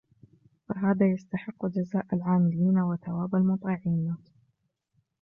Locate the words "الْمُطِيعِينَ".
3.35-4.17